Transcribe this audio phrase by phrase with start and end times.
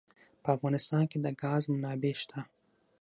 [0.43, 2.39] په افغانستان کې د ګاز منابع شته.